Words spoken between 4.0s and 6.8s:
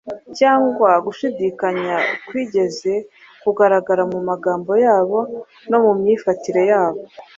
mu magambo yabo no mu myifatire